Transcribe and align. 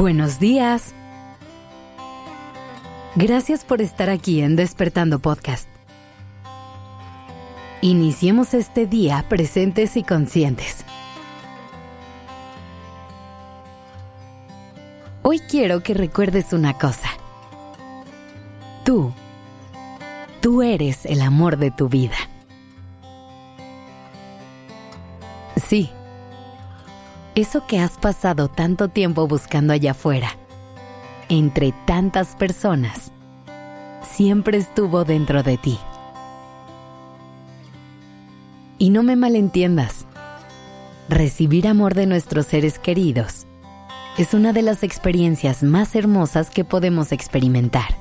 Buenos 0.00 0.40
días. 0.40 0.94
Gracias 3.16 3.64
por 3.66 3.82
estar 3.82 4.08
aquí 4.08 4.40
en 4.40 4.56
Despertando 4.56 5.18
Podcast. 5.18 5.68
Iniciemos 7.82 8.54
este 8.54 8.86
día 8.86 9.26
presentes 9.28 9.98
y 9.98 10.02
conscientes. 10.02 10.86
Hoy 15.20 15.38
quiero 15.40 15.82
que 15.82 15.92
recuerdes 15.92 16.54
una 16.54 16.78
cosa. 16.78 17.10
Tú, 18.86 19.12
tú 20.40 20.62
eres 20.62 21.04
el 21.04 21.20
amor 21.20 21.58
de 21.58 21.72
tu 21.72 21.90
vida. 21.90 22.16
Sí 25.68 25.90
eso 27.40 27.66
que 27.66 27.78
has 27.78 27.96
pasado 27.98 28.48
tanto 28.48 28.88
tiempo 28.88 29.26
buscando 29.26 29.72
allá 29.72 29.92
afuera, 29.92 30.36
entre 31.28 31.72
tantas 31.86 32.36
personas, 32.36 33.12
siempre 34.02 34.58
estuvo 34.58 35.04
dentro 35.04 35.42
de 35.42 35.56
ti. 35.56 35.78
Y 38.78 38.90
no 38.90 39.02
me 39.02 39.16
malentiendas, 39.16 40.06
recibir 41.08 41.66
amor 41.66 41.94
de 41.94 42.06
nuestros 42.06 42.46
seres 42.46 42.78
queridos 42.78 43.46
es 44.18 44.34
una 44.34 44.52
de 44.52 44.62
las 44.62 44.82
experiencias 44.82 45.62
más 45.62 45.94
hermosas 45.94 46.50
que 46.50 46.64
podemos 46.64 47.12
experimentar. 47.12 47.96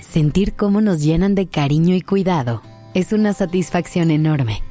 Sentir 0.00 0.54
cómo 0.54 0.80
nos 0.80 1.02
llenan 1.02 1.34
de 1.34 1.46
cariño 1.46 1.94
y 1.94 2.02
cuidado 2.02 2.62
es 2.94 3.12
una 3.12 3.32
satisfacción 3.32 4.10
enorme. 4.10 4.65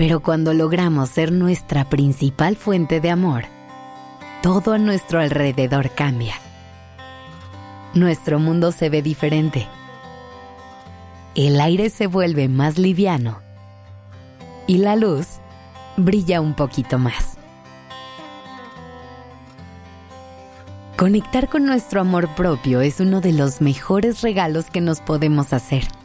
Pero 0.00 0.20
cuando 0.20 0.54
logramos 0.54 1.10
ser 1.10 1.30
nuestra 1.30 1.90
principal 1.90 2.56
fuente 2.56 3.02
de 3.02 3.10
amor, 3.10 3.44
todo 4.42 4.72
a 4.72 4.78
nuestro 4.78 5.20
alrededor 5.20 5.90
cambia. 5.90 6.36
Nuestro 7.92 8.38
mundo 8.38 8.72
se 8.72 8.88
ve 8.88 9.02
diferente. 9.02 9.68
El 11.34 11.60
aire 11.60 11.90
se 11.90 12.06
vuelve 12.06 12.48
más 12.48 12.78
liviano 12.78 13.42
y 14.66 14.78
la 14.78 14.96
luz 14.96 15.26
brilla 15.98 16.40
un 16.40 16.54
poquito 16.54 16.98
más. 16.98 17.36
Conectar 20.96 21.50
con 21.50 21.66
nuestro 21.66 22.00
amor 22.00 22.34
propio 22.36 22.80
es 22.80 23.00
uno 23.00 23.20
de 23.20 23.34
los 23.34 23.60
mejores 23.60 24.22
regalos 24.22 24.70
que 24.70 24.80
nos 24.80 25.02
podemos 25.02 25.52
hacer 25.52 25.99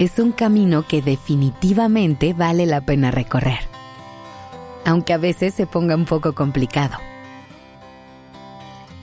es 0.00 0.18
un 0.18 0.32
camino 0.32 0.88
que 0.88 1.02
definitivamente 1.02 2.32
vale 2.32 2.64
la 2.64 2.80
pena 2.80 3.10
recorrer, 3.10 3.58
aunque 4.86 5.12
a 5.12 5.18
veces 5.18 5.52
se 5.52 5.66
ponga 5.66 5.94
un 5.94 6.06
poco 6.06 6.34
complicado. 6.34 6.96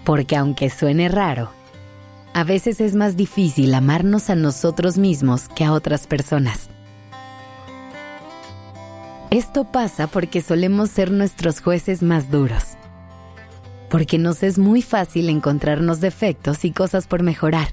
Porque 0.03 0.35
aunque 0.35 0.71
suene 0.71 1.07
raro, 1.07 1.51
a 2.33 2.43
veces 2.43 2.81
es 2.81 2.95
más 2.95 3.15
difícil 3.15 3.75
amarnos 3.75 4.31
a 4.31 4.35
nosotros 4.35 4.97
mismos 4.97 5.49
que 5.49 5.65
a 5.65 5.71
otras 5.71 6.07
personas. 6.07 6.67
Esto 9.29 9.65
pasa 9.65 10.07
porque 10.07 10.41
solemos 10.41 10.89
ser 10.89 11.11
nuestros 11.11 11.61
jueces 11.61 12.01
más 12.01 12.31
duros, 12.31 12.75
porque 13.91 14.17
nos 14.17 14.41
es 14.41 14.57
muy 14.57 14.81
fácil 14.81 15.29
encontrarnos 15.29 15.99
defectos 15.99 16.65
y 16.65 16.71
cosas 16.71 17.05
por 17.05 17.21
mejorar 17.21 17.67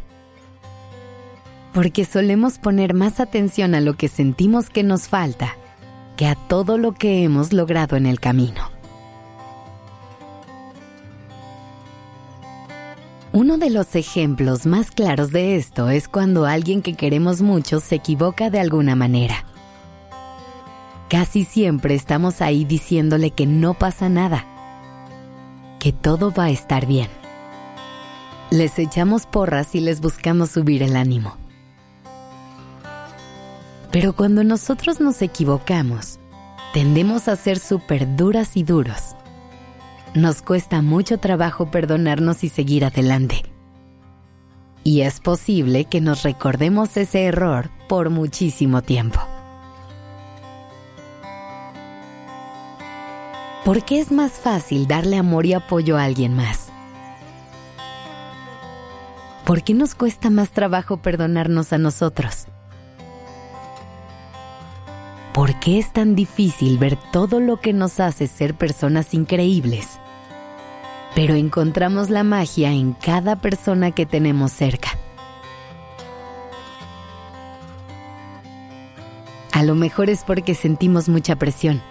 porque 1.74 2.04
solemos 2.04 2.58
poner 2.58 2.94
más 2.94 3.18
atención 3.20 3.74
a 3.74 3.80
lo 3.80 3.94
que 3.94 4.08
sentimos 4.08 4.70
que 4.70 4.84
nos 4.84 5.08
falta 5.08 5.56
que 6.16 6.26
a 6.26 6.36
todo 6.36 6.78
lo 6.78 6.92
que 6.92 7.24
hemos 7.24 7.52
logrado 7.52 7.96
en 7.96 8.06
el 8.06 8.20
camino. 8.20 8.70
Uno 13.32 13.58
de 13.58 13.68
los 13.70 13.96
ejemplos 13.96 14.64
más 14.64 14.92
claros 14.92 15.32
de 15.32 15.56
esto 15.56 15.90
es 15.90 16.06
cuando 16.06 16.46
alguien 16.46 16.82
que 16.82 16.94
queremos 16.94 17.42
mucho 17.42 17.80
se 17.80 17.96
equivoca 17.96 18.48
de 18.48 18.60
alguna 18.60 18.94
manera. 18.94 19.44
Casi 21.08 21.44
siempre 21.44 21.96
estamos 21.96 22.40
ahí 22.40 22.64
diciéndole 22.64 23.32
que 23.32 23.46
no 23.46 23.74
pasa 23.74 24.08
nada, 24.08 24.46
que 25.80 25.92
todo 25.92 26.32
va 26.32 26.44
a 26.44 26.50
estar 26.50 26.86
bien. 26.86 27.08
Les 28.52 28.78
echamos 28.78 29.26
porras 29.26 29.74
y 29.74 29.80
les 29.80 30.00
buscamos 30.00 30.52
subir 30.52 30.84
el 30.84 30.94
ánimo. 30.94 31.36
Pero 33.94 34.12
cuando 34.12 34.42
nosotros 34.42 34.98
nos 34.98 35.22
equivocamos, 35.22 36.18
tendemos 36.72 37.28
a 37.28 37.36
ser 37.36 37.60
súper 37.60 38.16
duras 38.16 38.56
y 38.56 38.64
duros. 38.64 39.14
Nos 40.16 40.42
cuesta 40.42 40.82
mucho 40.82 41.18
trabajo 41.18 41.70
perdonarnos 41.70 42.42
y 42.42 42.48
seguir 42.48 42.84
adelante. 42.84 43.42
Y 44.82 45.02
es 45.02 45.20
posible 45.20 45.84
que 45.84 46.00
nos 46.00 46.24
recordemos 46.24 46.96
ese 46.96 47.26
error 47.26 47.70
por 47.88 48.10
muchísimo 48.10 48.82
tiempo. 48.82 49.20
¿Por 53.64 53.84
qué 53.84 54.00
es 54.00 54.10
más 54.10 54.32
fácil 54.32 54.88
darle 54.88 55.18
amor 55.18 55.46
y 55.46 55.52
apoyo 55.52 55.96
a 55.98 56.02
alguien 56.02 56.34
más? 56.34 56.68
¿Por 59.44 59.62
qué 59.62 59.72
nos 59.72 59.94
cuesta 59.94 60.30
más 60.30 60.50
trabajo 60.50 60.96
perdonarnos 60.96 61.72
a 61.72 61.78
nosotros? 61.78 62.48
¿Por 65.34 65.58
qué 65.58 65.80
es 65.80 65.92
tan 65.92 66.14
difícil 66.14 66.78
ver 66.78 66.96
todo 67.10 67.40
lo 67.40 67.60
que 67.60 67.72
nos 67.72 67.98
hace 67.98 68.28
ser 68.28 68.54
personas 68.54 69.14
increíbles? 69.14 69.98
Pero 71.16 71.34
encontramos 71.34 72.08
la 72.08 72.22
magia 72.22 72.70
en 72.70 72.92
cada 72.92 73.34
persona 73.34 73.90
que 73.90 74.06
tenemos 74.06 74.52
cerca. 74.52 74.90
A 79.50 79.64
lo 79.64 79.74
mejor 79.74 80.08
es 80.08 80.22
porque 80.22 80.54
sentimos 80.54 81.08
mucha 81.08 81.34
presión, 81.34 81.82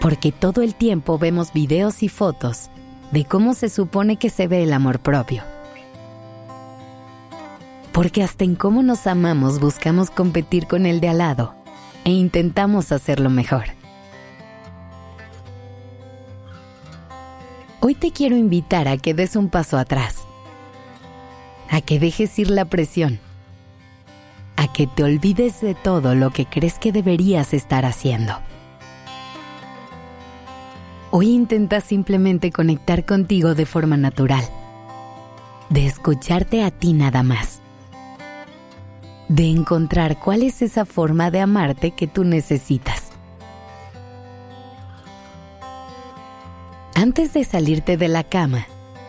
porque 0.00 0.32
todo 0.32 0.62
el 0.62 0.74
tiempo 0.74 1.18
vemos 1.18 1.52
videos 1.52 2.02
y 2.02 2.08
fotos 2.08 2.68
de 3.12 3.24
cómo 3.24 3.54
se 3.54 3.68
supone 3.68 4.16
que 4.16 4.28
se 4.28 4.48
ve 4.48 4.64
el 4.64 4.72
amor 4.72 4.98
propio. 4.98 5.44
Porque 7.92 8.24
hasta 8.24 8.42
en 8.42 8.56
cómo 8.56 8.82
nos 8.82 9.06
amamos 9.06 9.60
buscamos 9.60 10.10
competir 10.10 10.66
con 10.66 10.84
el 10.84 11.00
de 11.00 11.10
al 11.10 11.18
lado 11.18 11.63
e 12.04 12.10
intentamos 12.10 12.92
hacerlo 12.92 13.30
mejor. 13.30 13.64
Hoy 17.80 17.94
te 17.94 18.12
quiero 18.12 18.36
invitar 18.36 18.88
a 18.88 18.96
que 18.96 19.12
des 19.12 19.36
un 19.36 19.48
paso 19.48 19.76
atrás, 19.76 20.24
a 21.70 21.80
que 21.80 21.98
dejes 21.98 22.38
ir 22.38 22.50
la 22.50 22.64
presión, 22.66 23.20
a 24.56 24.72
que 24.72 24.86
te 24.86 25.02
olvides 25.02 25.60
de 25.60 25.74
todo 25.74 26.14
lo 26.14 26.30
que 26.30 26.46
crees 26.46 26.78
que 26.78 26.92
deberías 26.92 27.52
estar 27.52 27.84
haciendo. 27.84 28.34
Hoy 31.10 31.30
intenta 31.30 31.80
simplemente 31.80 32.50
conectar 32.50 33.04
contigo 33.04 33.54
de 33.54 33.66
forma 33.66 33.96
natural, 33.96 34.44
de 35.68 35.86
escucharte 35.86 36.64
a 36.64 36.70
ti 36.70 36.92
nada 36.92 37.22
más 37.22 37.63
de 39.28 39.50
encontrar 39.50 40.18
cuál 40.18 40.42
es 40.42 40.62
esa 40.62 40.84
forma 40.84 41.30
de 41.30 41.40
amarte 41.40 41.92
que 41.92 42.06
tú 42.06 42.24
necesitas. 42.24 43.10
Antes 46.94 47.32
de 47.32 47.44
salirte 47.44 47.96
de 47.96 48.08
la 48.08 48.24
cama, 48.24 48.66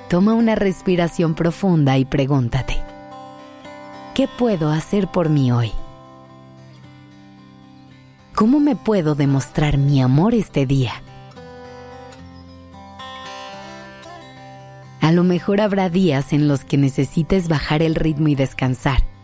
toma 0.09 0.34
una 0.34 0.56
respiración 0.56 1.36
profunda 1.36 1.98
y 1.98 2.06
pregúntate, 2.06 2.78
¿qué 4.13 4.28
puedo 4.28 4.72
hacer 4.72 5.07
por 5.07 5.30
mí 5.30 5.51
hoy? 5.51 5.72
¿Cómo 8.34 8.60
me 8.60 8.75
puedo 8.75 9.16
demostrar 9.16 9.78
mi 9.78 10.01
amor 10.01 10.34
este 10.34 10.66
día? 10.66 10.94
A 15.00 15.12
lo 15.12 15.24
mejor 15.24 15.62
habrá 15.62 15.89
días 15.89 16.34
en 16.34 16.48
los 16.48 16.66
que 16.66 16.78
necesites 16.78 17.48
bajar 17.48 17.81
el 17.81 17.95
ritmo 17.95 18.28
y 18.28 18.36
descansar 18.36 19.14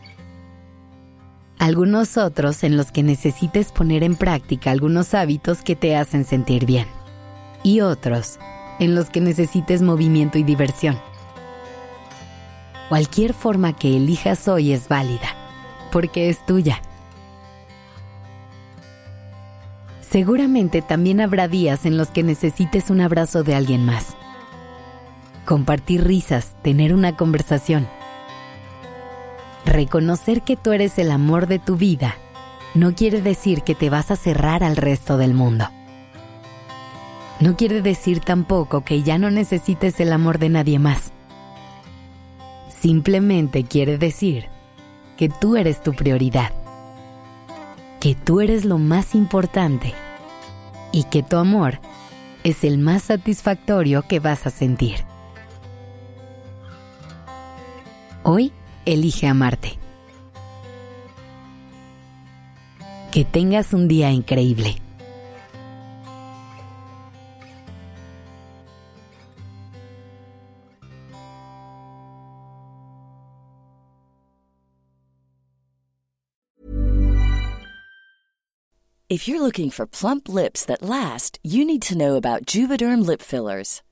algunos 1.61 2.17
otros 2.17 2.63
en 2.63 2.75
los 2.75 2.91
que 2.91 3.03
necesites 3.03 3.71
poner 3.71 4.01
en 4.01 4.15
práctica 4.15 4.71
algunos 4.71 5.13
hábitos 5.13 5.61
que 5.61 5.75
te 5.75 5.95
hacen 5.95 6.25
sentir 6.25 6.65
bien. 6.65 6.87
Y 7.61 7.81
otros 7.81 8.39
en 8.79 8.95
los 8.95 9.11
que 9.11 9.21
necesites 9.21 9.83
movimiento 9.83 10.39
y 10.39 10.43
diversión. 10.43 10.99
Cualquier 12.89 13.35
forma 13.35 13.73
que 13.73 13.95
elijas 13.95 14.47
hoy 14.47 14.73
es 14.73 14.87
válida, 14.87 15.35
porque 15.91 16.29
es 16.29 16.43
tuya. 16.47 16.81
Seguramente 20.01 20.81
también 20.81 21.21
habrá 21.21 21.47
días 21.47 21.85
en 21.85 21.95
los 21.95 22.09
que 22.09 22.23
necesites 22.23 22.89
un 22.89 23.01
abrazo 23.01 23.43
de 23.43 23.53
alguien 23.53 23.85
más. 23.85 24.15
Compartir 25.45 26.05
risas, 26.05 26.55
tener 26.63 26.91
una 26.91 27.15
conversación 27.15 27.87
Reconocer 29.71 30.41
que 30.41 30.57
tú 30.57 30.73
eres 30.73 30.99
el 30.99 31.09
amor 31.11 31.47
de 31.47 31.57
tu 31.57 31.77
vida 31.77 32.15
no 32.73 32.93
quiere 32.93 33.21
decir 33.21 33.61
que 33.61 33.73
te 33.73 33.89
vas 33.89 34.11
a 34.11 34.17
cerrar 34.17 34.65
al 34.65 34.75
resto 34.75 35.17
del 35.17 35.33
mundo. 35.33 35.69
No 37.39 37.55
quiere 37.55 37.81
decir 37.81 38.19
tampoco 38.19 38.83
que 38.83 39.01
ya 39.01 39.17
no 39.17 39.31
necesites 39.31 39.97
el 40.01 40.11
amor 40.11 40.39
de 40.39 40.49
nadie 40.49 40.77
más. 40.77 41.13
Simplemente 42.67 43.63
quiere 43.63 43.97
decir 43.97 44.49
que 45.15 45.29
tú 45.29 45.55
eres 45.55 45.81
tu 45.81 45.93
prioridad, 45.93 46.51
que 48.01 48.13
tú 48.13 48.41
eres 48.41 48.65
lo 48.65 48.77
más 48.77 49.15
importante 49.15 49.93
y 50.91 51.05
que 51.05 51.23
tu 51.23 51.37
amor 51.37 51.79
es 52.43 52.65
el 52.65 52.77
más 52.77 53.03
satisfactorio 53.03 54.01
que 54.01 54.19
vas 54.19 54.45
a 54.45 54.49
sentir. 54.49 55.05
Hoy 58.23 58.51
elige 58.85 59.27
amarte. 59.27 59.77
Que 63.11 63.25
tengas 63.25 63.73
un 63.73 63.87
día 63.87 64.11
increíble. 64.11 64.81
If 79.11 79.27
you're 79.27 79.41
looking 79.41 79.71
for 79.71 79.85
plump 79.85 80.29
lips 80.29 80.63
that 80.67 80.81
last, 80.81 81.37
you 81.43 81.65
need 81.65 81.81
to 81.81 81.97
know 81.97 82.15
about 82.15 82.45
Juvederm 82.45 83.05
lip 83.05 83.21
fillers. 83.21 83.81